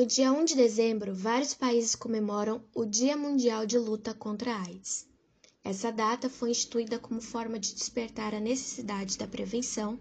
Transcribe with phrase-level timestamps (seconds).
[0.00, 4.62] No dia 1 de dezembro, vários países comemoram o Dia Mundial de Luta contra a
[4.62, 5.06] AIDS.
[5.62, 10.00] Essa data foi instituída como forma de despertar a necessidade da prevenção,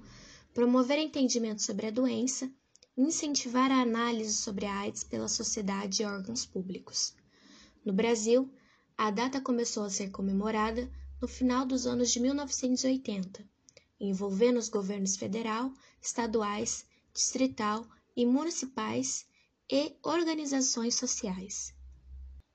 [0.53, 2.49] promover entendimento sobre a doença
[2.95, 7.13] incentivar a análise sobre a AIDS pela sociedade e órgãos públicos.
[7.83, 8.49] No Brasil,
[8.97, 10.89] a data começou a ser comemorada
[11.21, 13.45] no final dos anos de 1980,
[13.99, 17.85] envolvendo os governos federal, estaduais, distrital
[18.15, 19.27] e municipais
[19.71, 21.73] e organizações sociais.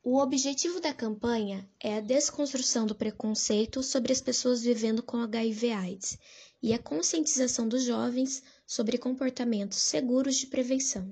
[0.02, 6.18] O objetivo da campanha é a desconstrução do preconceito sobre as pessoas vivendo com HIV/AIDS
[6.62, 11.10] e a conscientização dos jovens sobre comportamentos seguros de prevenção.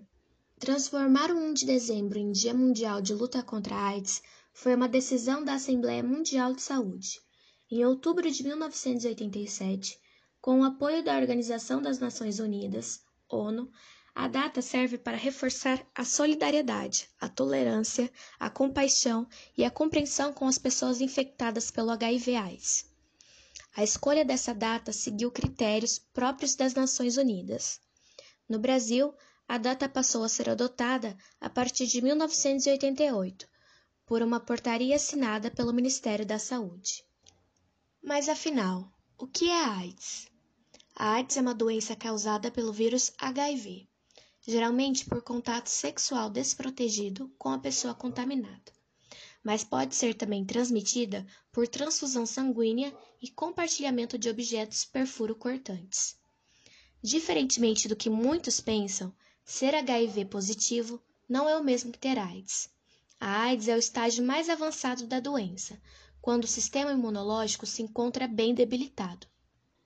[0.59, 4.89] Transformar o 1 de dezembro em Dia Mundial de Luta contra a AIDS foi uma
[4.89, 7.21] decisão da Assembleia Mundial de Saúde.
[7.71, 9.99] Em outubro de 1987,
[10.41, 13.71] com o apoio da Organização das Nações Unidas, ONU,
[14.15, 20.47] a data serve para reforçar a solidariedade, a tolerância, a compaixão e a compreensão com
[20.47, 22.85] as pessoas infectadas pelo HIV/AIDS.
[23.75, 27.81] A escolha dessa data seguiu critérios próprios das Nações Unidas.
[28.47, 29.15] No Brasil,
[29.49, 33.49] a data passou a ser adotada a partir de 1988,
[34.05, 37.03] por uma portaria assinada pelo Ministério da Saúde.
[38.03, 40.29] Mas afinal, o que é a AIDS?
[40.95, 43.91] A AIDS é uma doença causada pelo vírus HIV
[44.47, 48.73] geralmente por contato sexual desprotegido com a pessoa contaminada,
[49.43, 56.17] mas pode ser também transmitida por transfusão sanguínea e compartilhamento de objetos perfuro-cortantes.
[57.01, 62.69] Diferentemente do que muitos pensam, ser HIV positivo não é o mesmo que ter AIDS.
[63.21, 65.81] A AIDS é o estágio mais avançado da doença,
[66.21, 69.27] quando o sistema imunológico se encontra bem debilitado.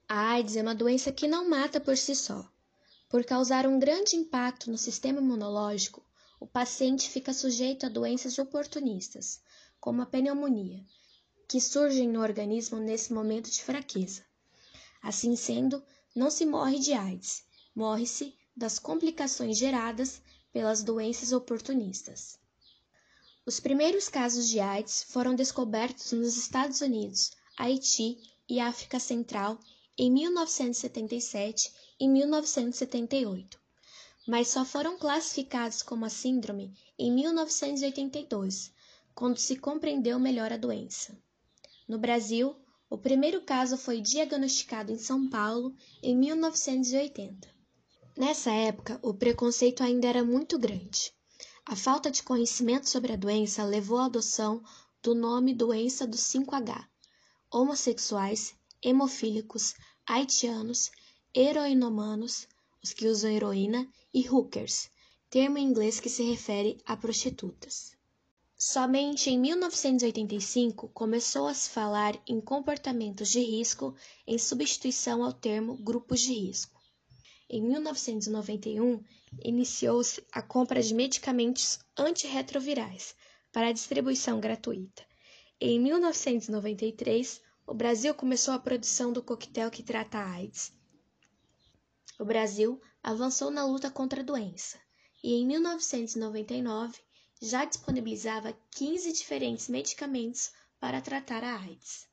[0.08, 2.50] A AIDS é uma doença que não mata por si só,
[3.08, 6.04] por causar um grande impacto no sistema imunológico,
[6.40, 9.40] o paciente fica sujeito a doenças oportunistas,
[9.80, 10.84] como a pneumonia,
[11.48, 14.24] que surgem no organismo nesse momento de fraqueza.
[15.02, 15.82] Assim sendo,
[16.14, 17.44] não se morre de AIDS,
[17.74, 20.20] morre-se das complicações geradas
[20.52, 22.38] pelas doenças oportunistas.
[23.44, 28.18] Os primeiros casos de AIDS foram descobertos nos Estados Unidos, Haiti
[28.48, 29.60] e África Central
[29.98, 33.58] em 1977 e 1978,
[34.26, 38.72] mas só foram classificados como a síndrome em 1982,
[39.14, 41.16] quando se compreendeu melhor a doença.
[41.88, 42.56] No Brasil,
[42.90, 47.48] o primeiro caso foi diagnosticado em São Paulo em 1980.
[48.16, 51.12] Nessa época, o preconceito ainda era muito grande.
[51.64, 54.62] A falta de conhecimento sobre a doença levou à adoção
[55.02, 56.84] do nome doença do 5H.
[57.52, 59.74] Homossexuais, hemofílicos,
[60.06, 60.90] haitianos,
[61.34, 62.46] heroinomanos,
[62.82, 64.88] os que usam heroína, e hookers,
[65.28, 67.96] termo em inglês que se refere a prostitutas.
[68.58, 73.94] Somente em 1985 começou a se falar em comportamentos de risco
[74.26, 76.80] em substituição ao termo grupos de risco.
[77.50, 79.04] Em 1991,
[79.44, 83.14] iniciou-se a compra de medicamentos antirretrovirais
[83.52, 85.04] para distribuição gratuita.
[85.60, 90.72] Em 1993, o Brasil começou a produção do coquetel que trata a AIDS.
[92.18, 94.78] O Brasil avançou na luta contra a doença
[95.22, 96.98] e em 1999
[97.42, 102.08] já disponibilizava 15 diferentes medicamentos para tratar a AIDS.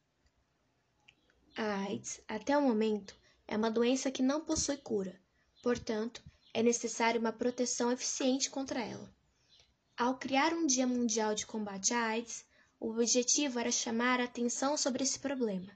[1.56, 3.16] A AIDS, até o momento,
[3.47, 5.22] é uma doença que não possui cura,
[5.62, 9.13] portanto, é necessária uma proteção eficiente contra ela.
[9.96, 12.44] Ao criar um Dia Mundial de Combate à AIDS,
[12.83, 15.71] o objetivo era chamar a atenção sobre esse problema.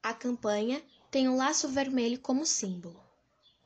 [0.00, 0.80] A campanha
[1.10, 3.02] tem o laço vermelho como símbolo.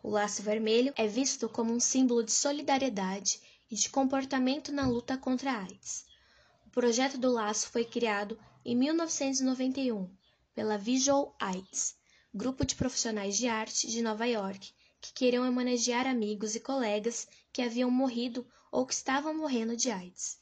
[0.02, 3.38] O laço vermelho é visto como um símbolo de solidariedade
[3.70, 6.06] e de comportamento na luta contra a AIDS.
[6.64, 10.10] O projeto do laço foi criado em 1991
[10.54, 11.98] pela Visual AIDS,
[12.32, 14.72] grupo de profissionais de arte de Nova York
[15.02, 20.38] que queriam homenagear amigos e colegas que haviam morrido ou que estavam morrendo de AIDS.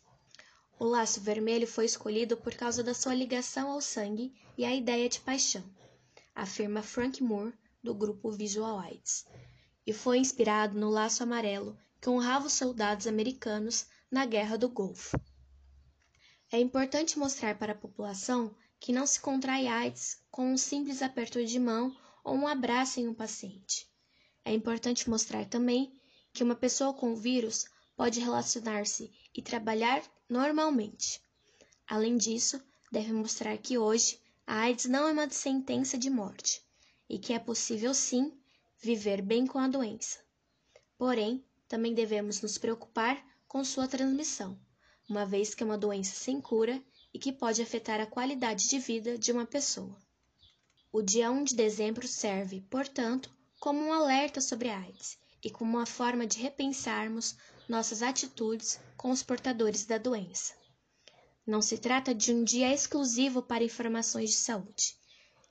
[0.85, 5.09] O laço vermelho foi escolhido por causa da sua ligação ao sangue e à ideia
[5.09, 5.65] de paixão,
[6.35, 9.25] afirma Frank Moore, do grupo Visual AIDS,
[9.87, 15.19] e foi inspirado no laço amarelo que honrava os soldados americanos na Guerra do Golfo.
[16.53, 21.43] É importante mostrar para a população que não se contrai AIDS com um simples aperto
[21.47, 23.91] de mão ou um abraço em um paciente.
[24.45, 25.99] É importante mostrar também
[26.31, 27.65] que uma pessoa com o vírus
[27.97, 31.21] pode relacionar-se e trabalhar normalmente.
[31.87, 36.63] Além disso, deve mostrar que hoje a AIDS não é uma sentença de morte
[37.09, 38.33] e que é possível sim
[38.79, 40.19] viver bem com a doença.
[40.97, 44.59] Porém, também devemos nos preocupar com sua transmissão,
[45.09, 46.83] uma vez que é uma doença sem cura
[47.13, 49.97] e que pode afetar a qualidade de vida de uma pessoa.
[50.93, 55.77] O dia 1 de dezembro serve, portanto, como um alerta sobre a AIDS e como
[55.77, 57.37] uma forma de repensarmos
[57.69, 60.55] nossas atitudes com os portadores da doença.
[61.47, 64.97] Não se trata de um dia exclusivo para informações de saúde.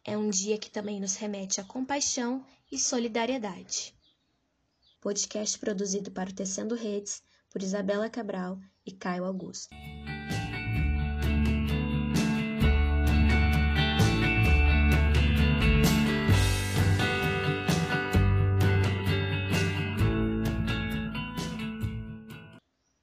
[0.04, 3.94] É um dia que também nos remete a compaixão e solidariedade.
[5.00, 9.70] Podcast produzido para o Tecendo Redes por Isabela Cabral e Caio Augusto.